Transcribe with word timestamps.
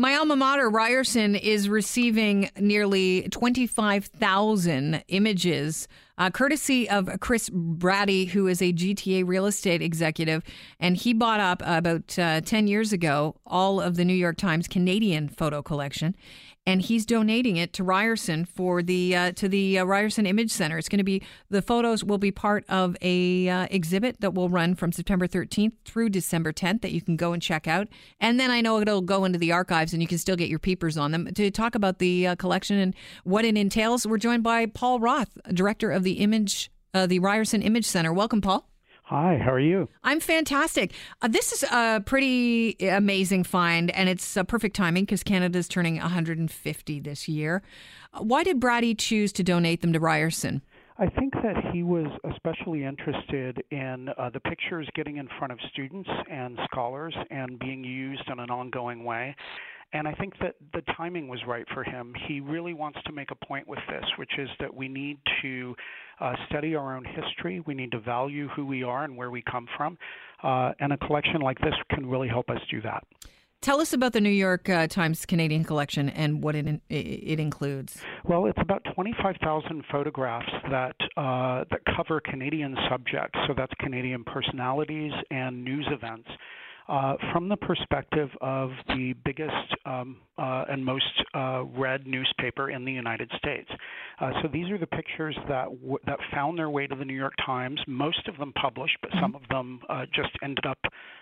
My 0.00 0.14
alma 0.14 0.34
mater, 0.34 0.70
Ryerson, 0.70 1.34
is 1.34 1.68
receiving 1.68 2.48
nearly 2.58 3.28
25,000 3.28 5.04
images, 5.08 5.88
uh, 6.20 6.30
courtesy 6.30 6.88
of 6.88 7.08
Chris 7.20 7.48
Bratty, 7.48 8.28
who 8.28 8.46
is 8.46 8.60
a 8.60 8.72
GTA 8.72 9.26
real 9.26 9.46
estate 9.46 9.80
executive. 9.80 10.44
And 10.78 10.96
he 10.96 11.14
bought 11.14 11.40
up 11.40 11.62
about 11.64 12.18
uh, 12.18 12.42
10 12.42 12.68
years 12.68 12.92
ago 12.92 13.36
all 13.46 13.80
of 13.80 13.96
the 13.96 14.04
New 14.04 14.14
York 14.14 14.36
Times 14.36 14.68
Canadian 14.68 15.28
photo 15.28 15.62
collection 15.62 16.14
and 16.66 16.82
he's 16.82 17.06
donating 17.06 17.56
it 17.56 17.72
to 17.74 17.84
Ryerson 17.84 18.44
for 18.44 18.82
the 18.82 19.16
uh, 19.16 19.32
to 19.32 19.48
the 19.48 19.78
uh, 19.78 19.84
Ryerson 19.84 20.26
Image 20.26 20.50
Center. 20.50 20.78
It's 20.78 20.88
going 20.88 20.98
to 20.98 21.04
be 21.04 21.22
the 21.48 21.62
photos 21.62 22.04
will 22.04 22.18
be 22.18 22.30
part 22.30 22.64
of 22.68 22.96
a 23.00 23.48
uh, 23.48 23.66
exhibit 23.70 24.20
that 24.20 24.34
will 24.34 24.48
run 24.48 24.74
from 24.74 24.92
September 24.92 25.26
13th 25.26 25.72
through 25.84 26.10
December 26.10 26.52
10th 26.52 26.82
that 26.82 26.92
you 26.92 27.00
can 27.00 27.16
go 27.16 27.32
and 27.32 27.42
check 27.42 27.66
out. 27.66 27.88
And 28.20 28.38
then 28.38 28.50
I 28.50 28.60
know 28.60 28.80
it'll 28.80 29.00
go 29.00 29.24
into 29.24 29.38
the 29.38 29.52
archives 29.52 29.92
and 29.92 30.02
you 30.02 30.08
can 30.08 30.18
still 30.18 30.36
get 30.36 30.48
your 30.48 30.58
peepers 30.58 30.96
on 30.96 31.12
them. 31.12 31.32
To 31.34 31.50
talk 31.50 31.74
about 31.74 31.98
the 31.98 32.28
uh, 32.28 32.34
collection 32.36 32.78
and 32.78 32.94
what 33.24 33.44
it 33.44 33.56
entails, 33.56 34.06
we're 34.06 34.18
joined 34.18 34.42
by 34.42 34.66
Paul 34.66 35.00
Roth, 35.00 35.38
director 35.52 35.90
of 35.90 36.04
the 36.04 36.09
Image 36.14 36.70
uh, 36.94 37.06
the 37.06 37.18
Ryerson 37.18 37.62
Image 37.62 37.86
Center. 37.86 38.12
Welcome, 38.12 38.40
Paul. 38.40 38.66
Hi, 39.04 39.38
how 39.38 39.50
are 39.50 39.60
you? 39.60 39.88
I'm 40.04 40.20
fantastic. 40.20 40.92
Uh, 41.20 41.26
this 41.26 41.52
is 41.52 41.64
a 41.64 42.00
pretty 42.06 42.76
amazing 42.80 43.42
find, 43.42 43.90
and 43.90 44.08
it's 44.08 44.36
uh, 44.36 44.44
perfect 44.44 44.76
timing 44.76 45.04
because 45.04 45.24
Canada's 45.24 45.66
turning 45.66 45.96
150 45.96 47.00
this 47.00 47.28
year. 47.28 47.62
Why 48.16 48.44
did 48.44 48.60
Bratty 48.60 48.96
choose 48.96 49.32
to 49.32 49.42
donate 49.42 49.80
them 49.80 49.92
to 49.92 49.98
Ryerson? 49.98 50.62
I 51.00 51.08
think 51.08 51.32
that 51.42 51.56
he 51.72 51.82
was 51.82 52.06
especially 52.30 52.84
interested 52.84 53.64
in 53.70 54.10
uh, 54.18 54.28
the 54.30 54.40
pictures 54.40 54.86
getting 54.94 55.16
in 55.16 55.28
front 55.38 55.50
of 55.50 55.58
students 55.72 56.10
and 56.30 56.58
scholars 56.70 57.14
and 57.30 57.58
being 57.58 57.82
used 57.82 58.22
in 58.30 58.38
an 58.38 58.50
ongoing 58.50 59.02
way. 59.02 59.34
And 59.92 60.06
I 60.06 60.12
think 60.14 60.34
that 60.40 60.54
the 60.72 60.82
timing 60.96 61.28
was 61.28 61.40
right 61.46 61.66
for 61.74 61.82
him. 61.82 62.14
He 62.28 62.40
really 62.40 62.74
wants 62.74 62.98
to 63.06 63.12
make 63.12 63.30
a 63.30 63.46
point 63.46 63.66
with 63.66 63.80
this, 63.88 64.04
which 64.18 64.38
is 64.38 64.48
that 64.60 64.72
we 64.72 64.88
need 64.88 65.18
to 65.42 65.74
uh, 66.20 66.34
study 66.48 66.76
our 66.76 66.96
own 66.96 67.04
history. 67.04 67.60
We 67.66 67.74
need 67.74 67.90
to 67.92 68.00
value 68.00 68.48
who 68.48 68.64
we 68.64 68.84
are 68.84 69.04
and 69.04 69.16
where 69.16 69.30
we 69.30 69.42
come 69.42 69.66
from. 69.76 69.98
Uh, 70.42 70.72
and 70.78 70.92
a 70.92 70.96
collection 70.98 71.40
like 71.40 71.58
this 71.58 71.74
can 71.90 72.06
really 72.08 72.28
help 72.28 72.50
us 72.50 72.60
do 72.70 72.80
that. 72.82 73.04
Tell 73.62 73.80
us 73.82 73.92
about 73.92 74.14
the 74.14 74.22
New 74.22 74.30
York 74.30 74.70
uh, 74.70 74.86
Times 74.86 75.26
Canadian 75.26 75.64
collection 75.64 76.08
and 76.08 76.42
what 76.42 76.54
it 76.54 76.80
it 76.88 77.38
includes. 77.38 78.00
Well, 78.24 78.46
it's 78.46 78.58
about 78.58 78.82
25,000 78.94 79.84
photographs 79.92 80.50
that 80.70 80.96
uh, 81.18 81.64
that 81.70 81.80
cover 81.94 82.20
Canadian 82.20 82.74
subjects. 82.88 83.38
So 83.46 83.52
that's 83.54 83.72
Canadian 83.78 84.24
personalities 84.24 85.12
and 85.30 85.62
news 85.62 85.86
events 85.90 86.28
uh, 86.90 87.14
from 87.32 87.48
the 87.48 87.56
perspective 87.56 88.28
of 88.40 88.70
the 88.88 89.14
biggest 89.24 89.54
um, 89.86 90.16
uh, 90.38 90.64
and 90.68 90.84
most 90.84 91.04
uh, 91.34 91.62
read 91.76 92.04
newspaper 92.04 92.70
in 92.70 92.84
the 92.84 92.90
United 92.90 93.30
States. 93.38 93.70
Uh, 94.20 94.32
so 94.42 94.48
these 94.52 94.68
are 94.70 94.78
the 94.78 94.88
pictures 94.88 95.36
that 95.48 95.66
w- 95.66 95.98
that 96.04 96.18
found 96.34 96.58
their 96.58 96.68
way 96.68 96.88
to 96.88 96.96
the 96.96 97.04
New 97.04 97.14
York 97.14 97.34
Times. 97.46 97.80
Most 97.86 98.26
of 98.26 98.36
them 98.38 98.52
published, 98.60 98.96
but 99.02 99.12
some 99.20 99.36
of 99.36 99.42
them 99.50 99.78
uh, 99.88 100.04
just 100.12 100.30
ended 100.42 100.66
up 100.66 100.78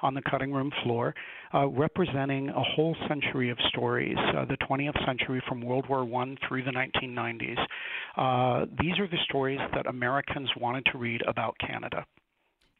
on 0.00 0.14
the 0.14 0.22
cutting 0.28 0.52
room 0.52 0.72
floor, 0.82 1.14
uh, 1.54 1.68
representing 1.68 2.48
a 2.48 2.62
whole 2.62 2.96
century 3.06 3.50
of 3.50 3.58
stories, 3.68 4.16
the 4.48 4.56
20th 4.68 5.06
century 5.06 5.40
from 5.48 5.60
World 5.62 5.88
War 5.88 6.02
I 6.02 6.34
through 6.48 6.64
the 6.64 6.72
1990s. 6.72 8.68
these 8.80 8.98
are 8.98 9.06
the 9.06 9.18
stories 9.24 9.60
that 9.74 9.86
Americans 9.86 10.50
wanted 10.60 10.84
to 10.86 10.98
read 10.98 11.22
about 11.28 11.54
Canada. 11.64 12.04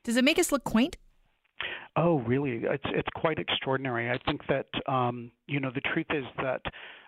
Does 0.02 0.16
it 0.16 0.24
make 0.24 0.40
us 0.40 0.50
look 0.50 0.64
quaint? 0.64 0.96
Oh, 1.96 2.20
really? 2.20 2.62
It's 2.64 2.84
it's 2.86 3.08
quite 3.14 3.38
extraordinary. 3.38 4.10
I 4.10 4.18
think 4.24 4.40
that 4.48 4.66
um, 4.90 5.30
you 5.46 5.60
know 5.60 5.70
the 5.74 5.82
truth 5.92 6.06
is 6.10 6.24
that 6.38 6.62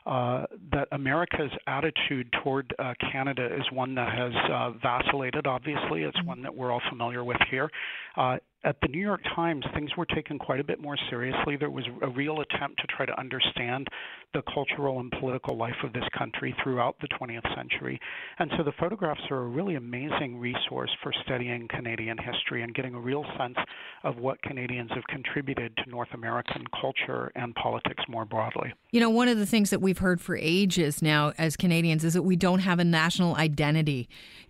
uh, 0.07 0.45
that 0.73 0.89
America's 0.93 1.51
attitude 1.67 2.31
toward 2.43 2.75
uh, 2.79 2.93
Canada 3.13 3.47
is 3.47 3.63
one 3.73 3.95
that 3.95 4.13
has 4.13 4.33
uh, 4.51 4.71
vacillated. 4.83 5.47
Obviously, 5.47 6.03
it's 6.03 6.17
mm-hmm. 6.19 6.29
one 6.29 6.43
that 6.43 6.55
we're 6.55 6.71
all 6.71 6.83
familiar 6.91 7.25
with 7.25 7.39
here. 7.51 7.71
Uh, 8.17 8.37
at 8.65 8.77
the 8.81 8.89
New 8.89 9.01
York 9.01 9.21
Times, 9.37 9.65
things 9.75 9.91
were 9.97 10.07
taken 10.07 10.39
quite 10.39 10.59
a 10.59 10.65
bit 10.65 10.81
more 10.81 10.97
seriously. 11.11 11.57
There 11.57 11.71
was 11.71 11.85
a 12.03 12.09
real 12.09 12.41
attempt 12.41 12.81
to 12.81 12.87
try 12.87 13.05
to 13.05 13.19
understand 13.21 13.89
the 14.33 14.43
cultural 14.53 15.01
and 15.01 15.13
political 15.21 15.57
life 15.57 15.77
of 15.85 15.93
this 15.93 16.05
country 16.17 16.57
throughout 16.63 16.97
the 17.01 17.09
20th 17.09 17.55
century. 17.55 18.01
And 18.39 18.51
so 18.57 18.65
the 18.65 18.73
photographs 18.81 19.21
are 19.31 19.43
a 19.43 19.49
really 19.49 19.77
amazing 19.77 20.39
resource 20.39 20.91
for 21.03 21.13
studying 21.25 21.69
Canadian 21.69 22.17
history 22.19 22.63
and 22.63 22.75
getting 22.75 22.95
a 22.95 23.01
real 23.01 23.25
sense 23.39 23.57
of 24.03 24.17
what 24.17 24.41
Canadians 24.43 24.91
have 24.95 25.05
contributed 25.09 25.77
to 25.77 25.91
North 25.91 26.13
American 26.15 26.65
culture 26.81 27.31
and 27.37 27.55
politics 27.55 28.03
more 28.09 28.25
broadly. 28.25 28.73
You 28.91 29.01
know, 29.01 29.11
one 29.11 29.29
of 29.29 29.39
the 29.39 29.47
things 29.47 29.71
that 29.71 29.83
we've 29.83 29.94
heard 29.99 30.21
for 30.21 30.37
ages 30.37 31.03
now 31.03 31.33
as 31.39 31.57
Canadians 31.57 32.05
is 32.05 32.15
that 32.15 32.23
we 32.23 32.37
don't 32.37 32.61
have 32.61 32.79
a 32.79 32.85
national 32.85 33.37
identity. 33.37 34.09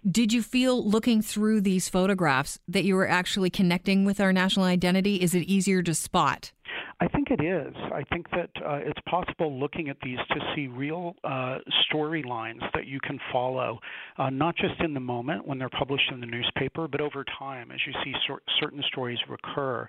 Did 0.08 0.32
you 0.32 0.42
feel 0.42 0.86
looking 0.86 1.22
through 1.22 1.62
these 1.62 1.88
photographs 1.88 2.58
that 2.68 2.84
you 2.84 2.94
were 2.94 3.08
actually 3.08 3.50
connecting 3.50 4.04
with 4.04 4.20
our 4.20 4.32
national 4.32 4.66
identity? 4.66 5.16
Is 5.16 5.34
it 5.34 5.44
easier 5.44 5.82
to 5.82 5.94
spot? 5.94 6.52
I 7.00 7.08
think 7.08 7.30
it 7.30 7.42
is. 7.42 7.74
I 7.92 8.04
think 8.12 8.30
that 8.30 8.50
uh, 8.64 8.76
it's 8.76 9.00
possible 9.08 9.58
looking 9.58 9.88
at 9.88 9.96
these 10.02 10.18
to 10.30 10.40
see 10.54 10.68
real 10.68 11.16
uh, 11.24 11.58
storylines 11.90 12.60
that 12.72 12.86
you 12.86 13.00
can 13.00 13.18
follow, 13.32 13.80
uh, 14.18 14.30
not 14.30 14.56
just 14.56 14.80
in 14.80 14.94
the 14.94 15.00
moment 15.00 15.46
when 15.46 15.58
they're 15.58 15.68
published 15.68 16.10
in 16.12 16.20
the 16.20 16.26
newspaper, 16.26 16.86
but 16.86 17.00
over 17.00 17.24
time 17.38 17.70
as 17.70 17.80
you 17.86 17.92
see 18.04 18.12
cer- 18.26 18.42
certain 18.60 18.82
stories 18.88 19.18
recur. 19.28 19.88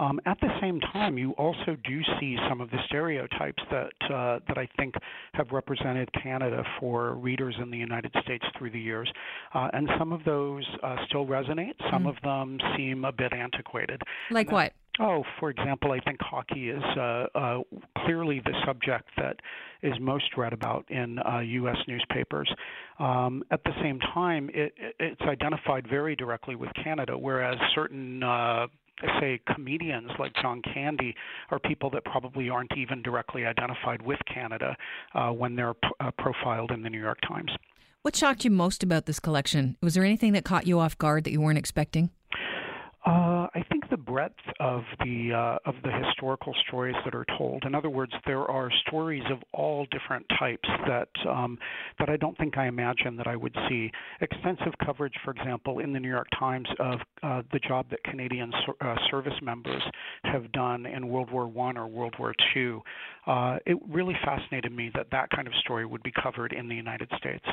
Um, 0.00 0.18
at 0.24 0.40
the 0.40 0.48
same 0.62 0.80
time, 0.80 1.18
you 1.18 1.32
also 1.32 1.76
do 1.84 2.00
see 2.18 2.36
some 2.48 2.62
of 2.62 2.70
the 2.70 2.78
stereotypes 2.86 3.62
that 3.70 3.92
uh, 4.12 4.38
that 4.48 4.56
I 4.56 4.66
think 4.78 4.94
have 5.34 5.48
represented 5.52 6.08
Canada 6.22 6.64
for 6.80 7.14
readers 7.14 7.54
in 7.62 7.70
the 7.70 7.76
United 7.76 8.10
States 8.22 8.44
through 8.58 8.70
the 8.70 8.80
years, 8.80 9.12
uh, 9.54 9.68
and 9.74 9.88
some 9.98 10.12
of 10.12 10.24
those 10.24 10.66
uh, 10.82 10.96
still 11.06 11.26
resonate. 11.26 11.74
Some 11.92 12.04
mm. 12.04 12.08
of 12.08 12.16
them 12.22 12.58
seem 12.76 13.04
a 13.04 13.12
bit 13.12 13.34
antiquated. 13.34 14.00
Like 14.30 14.50
what? 14.50 14.72
Oh, 14.98 15.22
for 15.38 15.50
example, 15.50 15.92
I 15.92 16.00
think 16.00 16.18
hockey 16.20 16.70
is 16.70 16.82
uh, 16.96 17.26
uh, 17.34 17.58
clearly 18.04 18.40
the 18.44 18.54
subject 18.66 19.08
that 19.18 19.36
is 19.82 19.94
most 20.00 20.36
read 20.36 20.52
about 20.52 20.84
in 20.90 21.18
uh, 21.18 21.40
U.S. 21.40 21.76
newspapers. 21.86 22.52
Um, 22.98 23.42
at 23.50 23.62
the 23.64 23.72
same 23.82 23.98
time, 24.00 24.50
it, 24.52 24.74
it's 24.98 25.22
identified 25.22 25.86
very 25.88 26.16
directly 26.16 26.54
with 26.54 26.70
Canada, 26.82 27.16
whereas 27.16 27.56
certain 27.74 28.22
uh, 28.22 28.66
say 29.20 29.40
comedians 29.54 30.10
like 30.18 30.32
John 30.40 30.62
Candy 30.62 31.14
are 31.50 31.58
people 31.58 31.90
that 31.90 32.04
probably 32.04 32.48
aren't 32.48 32.76
even 32.76 33.02
directly 33.02 33.46
identified 33.46 34.02
with 34.02 34.18
Canada 34.32 34.76
uh, 35.14 35.30
when 35.30 35.56
they're 35.56 35.74
p- 35.74 35.88
uh, 36.00 36.10
profiled 36.18 36.70
in 36.70 36.82
the 36.82 36.90
New 36.90 37.00
York 37.00 37.18
Times. 37.26 37.50
What 38.02 38.16
shocked 38.16 38.44
you 38.44 38.50
most 38.50 38.82
about 38.82 39.06
this 39.06 39.20
collection? 39.20 39.76
Was 39.82 39.94
there 39.94 40.04
anything 40.04 40.32
that 40.32 40.44
caught 40.44 40.66
you 40.66 40.78
off 40.78 40.96
guard 40.96 41.24
that 41.24 41.32
you 41.32 41.40
weren't 41.40 41.58
expecting? 41.58 42.10
Uh, 43.06 43.48
I 43.54 43.64
think 43.70 43.88
the 43.89 43.89
breadth 44.04 44.34
of 44.58 44.82
the 45.00 45.32
uh, 45.32 45.68
of 45.68 45.74
the 45.82 45.90
historical 45.90 46.54
stories 46.66 46.96
that 47.04 47.14
are 47.14 47.26
told. 47.38 47.64
In 47.64 47.74
other 47.74 47.90
words, 47.90 48.12
there 48.26 48.44
are 48.50 48.70
stories 48.86 49.22
of 49.30 49.38
all 49.52 49.86
different 49.90 50.26
types 50.38 50.68
that 50.86 51.08
um, 51.28 51.58
that 51.98 52.08
I 52.08 52.16
don't 52.16 52.36
think 52.38 52.58
I 52.58 52.66
imagined 52.66 53.18
that 53.18 53.26
I 53.26 53.36
would 53.36 53.54
see. 53.68 53.90
Extensive 54.20 54.72
coverage, 54.84 55.14
for 55.24 55.30
example, 55.32 55.78
in 55.78 55.92
the 55.92 56.00
New 56.00 56.08
York 56.08 56.28
Times 56.38 56.68
of 56.78 57.00
uh, 57.22 57.42
the 57.52 57.58
job 57.60 57.86
that 57.90 58.02
Canadian 58.04 58.52
uh, 58.80 58.94
service 59.10 59.38
members 59.42 59.82
have 60.24 60.50
done 60.52 60.86
in 60.86 61.08
World 61.08 61.30
War 61.30 61.46
One 61.46 61.76
or 61.76 61.86
World 61.86 62.14
War 62.18 62.34
Two. 62.54 62.80
Uh, 63.26 63.58
it 63.66 63.76
really 63.88 64.16
fascinated 64.24 64.72
me 64.72 64.90
that 64.94 65.06
that 65.12 65.30
kind 65.30 65.46
of 65.46 65.54
story 65.60 65.86
would 65.86 66.02
be 66.02 66.12
covered 66.22 66.52
in 66.52 66.68
the 66.68 66.74
United 66.74 67.10
States. 67.16 67.44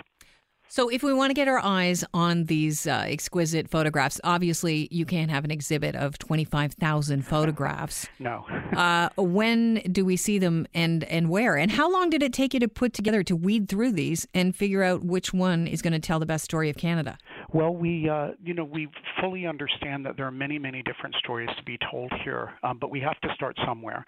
So, 0.69 0.89
if 0.89 1.01
we 1.01 1.13
want 1.13 1.29
to 1.29 1.33
get 1.33 1.47
our 1.47 1.59
eyes 1.59 2.03
on 2.13 2.45
these 2.45 2.85
uh, 2.85 3.05
exquisite 3.07 3.69
photographs, 3.69 4.19
obviously 4.23 4.87
you 4.91 5.05
can't 5.05 5.31
have 5.31 5.45
an 5.45 5.51
exhibit 5.51 5.95
of 5.95 6.17
25,000 6.19 7.21
photographs. 7.25 8.07
No. 8.19 8.45
Uh, 8.75 9.09
when 9.17 9.75
do 9.91 10.05
we 10.05 10.17
see 10.17 10.39
them 10.39 10.67
and, 10.73 11.03
and 11.05 11.29
where? 11.29 11.55
And 11.57 11.71
how 11.71 11.91
long 11.91 12.09
did 12.09 12.23
it 12.23 12.33
take 12.33 12.53
you 12.53 12.59
to 12.59 12.67
put 12.67 12.93
together, 12.93 13.23
to 13.23 13.35
weed 13.35 13.69
through 13.69 13.93
these 13.93 14.27
and 14.33 14.55
figure 14.55 14.83
out 14.83 15.03
which 15.03 15.33
one 15.33 15.67
is 15.67 15.81
going 15.81 15.93
to 15.93 15.99
tell 15.99 16.19
the 16.19 16.25
best 16.25 16.43
story 16.43 16.69
of 16.69 16.77
Canada? 16.77 17.17
Well, 17.53 17.73
we, 17.73 18.09
uh, 18.09 18.31
you 18.43 18.53
know, 18.53 18.65
we 18.65 18.89
fully 19.21 19.45
understand 19.45 20.05
that 20.05 20.17
there 20.17 20.25
are 20.25 20.31
many, 20.31 20.59
many 20.59 20.83
different 20.83 21.15
stories 21.15 21.49
to 21.57 21.63
be 21.63 21.77
told 21.89 22.11
here, 22.23 22.51
um, 22.63 22.77
but 22.79 22.91
we 22.91 22.99
have 22.99 23.19
to 23.21 23.29
start 23.35 23.57
somewhere. 23.65 24.05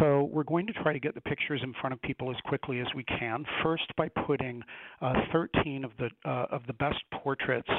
So 0.00 0.28
we're 0.30 0.44
going 0.44 0.66
to 0.66 0.72
try 0.74 0.92
to 0.92 1.00
get 1.00 1.14
the 1.14 1.20
pictures 1.22 1.60
in 1.62 1.72
front 1.80 1.94
of 1.94 2.02
people 2.02 2.30
as 2.30 2.36
quickly 2.44 2.80
as 2.80 2.86
we 2.94 3.04
can. 3.04 3.44
First, 3.62 3.84
by 3.96 4.08
putting 4.26 4.62
uh, 5.00 5.14
13 5.32 5.84
of 5.84 5.92
the 5.98 6.10
uh, 6.28 6.46
of 6.50 6.62
the 6.66 6.72
best 6.74 6.98
portraits 7.12 7.70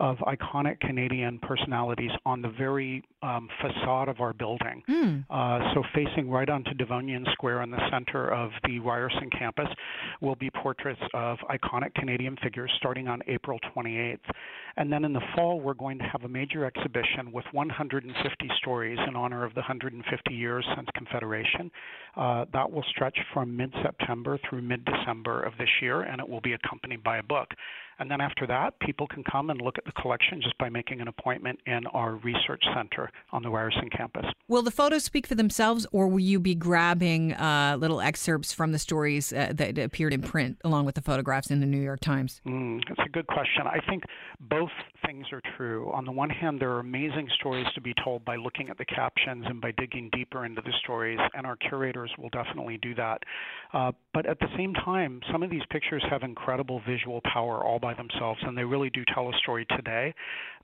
of 0.00 0.16
iconic 0.18 0.80
Canadian 0.80 1.38
personalities 1.40 2.10
on 2.26 2.42
the 2.42 2.48
very 2.48 3.02
um, 3.22 3.48
facade 3.60 4.08
of 4.08 4.20
our 4.20 4.32
building. 4.32 4.82
Mm. 4.88 5.24
Uh, 5.30 5.74
so 5.74 5.82
facing 5.94 6.30
right 6.30 6.48
onto 6.48 6.74
Devonian 6.74 7.24
Square 7.32 7.62
in 7.62 7.70
the 7.70 7.80
center 7.90 8.32
of 8.32 8.50
the 8.64 8.78
Ryerson 8.80 9.30
campus 9.30 9.68
will 10.20 10.34
be 10.34 10.50
portraits 10.50 11.00
of 11.14 11.38
iconic 11.50 11.94
Canadian 11.94 12.36
figures 12.42 12.70
starting 12.78 13.08
on 13.08 13.20
April 13.28 13.58
28th. 13.74 14.18
And 14.76 14.92
then 14.92 15.04
in 15.04 15.12
the 15.12 15.22
fall, 15.36 15.60
we're 15.60 15.74
going 15.74 15.98
to 15.98 16.04
have 16.04 16.24
a 16.24 16.28
major 16.28 16.64
exhibition 16.64 17.30
with 17.32 17.44
150 17.52 18.50
stories 18.58 18.98
in 19.06 19.14
honor 19.14 19.44
of 19.44 19.54
the 19.54 19.60
150 19.60 20.34
years 20.34 20.66
since 20.74 20.88
Confederation. 20.96 21.70
Uh, 22.16 22.44
that 22.52 22.70
will 22.70 22.84
stretch 22.90 23.16
from 23.32 23.56
mid 23.56 23.72
September 23.82 24.38
through 24.48 24.62
mid 24.62 24.84
December 24.84 25.42
of 25.42 25.52
this 25.58 25.68
year, 25.80 26.02
and 26.02 26.20
it 26.20 26.28
will 26.28 26.40
be 26.40 26.54
accompanied 26.54 27.02
by 27.04 27.18
a 27.18 27.22
book. 27.22 27.48
And 27.98 28.10
then 28.10 28.20
after 28.20 28.46
that, 28.46 28.78
people 28.80 29.06
can 29.06 29.22
come 29.24 29.50
and 29.50 29.60
look 29.60 29.78
at 29.78 29.84
the 29.84 29.92
collection 29.92 30.40
just 30.42 30.56
by 30.58 30.68
making 30.68 31.00
an 31.00 31.08
appointment 31.08 31.60
in 31.66 31.86
our 31.88 32.16
research 32.16 32.62
center 32.74 33.10
on 33.32 33.42
the 33.42 33.50
Ryerson 33.50 33.88
campus. 33.90 34.26
Will 34.48 34.62
the 34.62 34.70
photos 34.70 35.04
speak 35.04 35.26
for 35.26 35.34
themselves, 35.34 35.86
or 35.92 36.08
will 36.08 36.20
you 36.20 36.38
be 36.38 36.54
grabbing 36.54 37.32
uh, 37.34 37.76
little 37.78 38.00
excerpts 38.00 38.52
from 38.52 38.72
the 38.72 38.78
stories 38.78 39.32
uh, 39.32 39.52
that 39.54 39.78
appeared 39.78 40.12
in 40.12 40.22
print 40.22 40.58
along 40.64 40.84
with 40.84 40.94
the 40.94 41.02
photographs 41.02 41.50
in 41.50 41.60
the 41.60 41.66
New 41.66 41.80
York 41.80 42.00
Times? 42.00 42.40
Mm, 42.46 42.82
that's 42.88 43.06
a 43.06 43.10
good 43.10 43.26
question. 43.26 43.66
I 43.66 43.78
think 43.88 44.04
both 44.40 44.70
things 45.06 45.26
are 45.32 45.40
true. 45.56 45.90
On 45.92 46.04
the 46.04 46.12
one 46.12 46.30
hand, 46.30 46.60
there 46.60 46.70
are 46.72 46.80
amazing 46.80 47.28
stories 47.36 47.66
to 47.74 47.80
be 47.80 47.94
told 48.04 48.24
by 48.24 48.36
looking 48.36 48.68
at 48.68 48.78
the 48.78 48.84
captions 48.84 49.44
and 49.48 49.60
by 49.60 49.72
digging 49.72 50.10
deeper 50.12 50.44
into 50.44 50.60
the 50.62 50.72
stories, 50.82 51.18
and 51.34 51.46
our 51.46 51.56
curators 51.56 52.10
will 52.18 52.30
definitely 52.30 52.78
do 52.78 52.94
that. 52.94 53.22
Uh, 53.72 53.92
but 54.12 54.26
at 54.26 54.38
the 54.40 54.48
same 54.56 54.74
time, 54.74 55.20
some 55.32 55.42
of 55.42 55.50
these 55.50 55.62
pictures 55.70 56.02
have 56.10 56.22
incredible 56.22 56.80
visual 56.86 57.20
power 57.32 57.64
all 57.64 57.78
by 57.84 57.92
themselves, 57.92 58.40
and 58.44 58.56
they 58.56 58.64
really 58.64 58.88
do 58.88 59.04
tell 59.12 59.28
a 59.28 59.32
story 59.42 59.66
today 59.76 60.14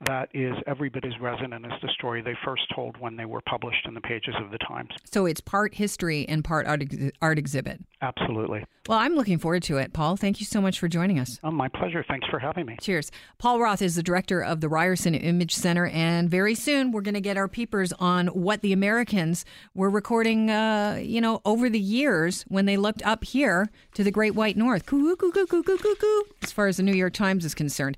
that 0.06 0.30
is 0.32 0.54
every 0.66 0.88
bit 0.88 1.04
as 1.04 1.12
resonant 1.20 1.66
as 1.66 1.72
the 1.82 1.88
story 1.98 2.22
they 2.22 2.34
first 2.46 2.62
told 2.74 2.96
when 2.98 3.14
they 3.14 3.26
were 3.26 3.42
published 3.42 3.86
in 3.86 3.92
the 3.92 4.00
pages 4.00 4.34
of 4.42 4.50
the 4.50 4.56
Times. 4.56 4.88
So 5.04 5.26
it's 5.26 5.42
part 5.42 5.74
history 5.74 6.26
and 6.30 6.42
part 6.42 6.66
art, 6.66 6.80
ex- 6.80 7.10
art 7.20 7.38
exhibit. 7.38 7.82
Absolutely. 8.02 8.64
Well, 8.88 8.98
I'm 8.98 9.14
looking 9.14 9.38
forward 9.38 9.62
to 9.64 9.76
it, 9.76 9.92
Paul. 9.92 10.16
Thank 10.16 10.40
you 10.40 10.46
so 10.46 10.60
much 10.60 10.78
for 10.78 10.88
joining 10.88 11.18
us. 11.18 11.38
Oh, 11.44 11.50
my 11.50 11.68
pleasure. 11.68 12.04
Thanks 12.08 12.26
for 12.28 12.38
having 12.38 12.66
me. 12.66 12.76
Cheers. 12.80 13.10
Paul 13.38 13.60
Roth 13.60 13.82
is 13.82 13.94
the 13.94 14.02
director 14.02 14.42
of 14.42 14.60
the 14.60 14.68
Ryerson 14.68 15.14
Image 15.14 15.54
Center, 15.54 15.86
and 15.86 16.30
very 16.30 16.54
soon 16.54 16.92
we're 16.92 17.02
going 17.02 17.14
to 17.14 17.20
get 17.20 17.36
our 17.36 17.46
peepers 17.46 17.92
on 17.94 18.28
what 18.28 18.62
the 18.62 18.72
Americans 18.72 19.44
were 19.74 19.90
recording, 19.90 20.50
uh, 20.50 20.98
you 21.02 21.20
know, 21.20 21.42
over 21.44 21.68
the 21.68 21.78
years 21.78 22.42
when 22.48 22.64
they 22.64 22.76
looked 22.78 23.04
up 23.04 23.22
here 23.22 23.70
to 23.94 24.02
the 24.02 24.10
Great 24.10 24.34
White 24.34 24.56
North. 24.56 24.86
Coo, 24.86 25.14
coo, 25.16 25.30
coo, 25.30 25.46
coo, 25.46 25.62
coo, 25.62 25.76
coo, 25.76 25.94
coo, 25.94 26.24
as 26.42 26.50
far 26.50 26.66
as 26.66 26.78
the 26.78 26.82
New 26.82 26.94
York 26.94 27.12
Times 27.12 27.44
is 27.44 27.54
concerned. 27.54 27.96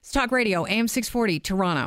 It's 0.00 0.10
Talk 0.10 0.32
Radio, 0.32 0.66
AM 0.66 0.88
640, 0.88 1.38
Toronto. 1.38 1.80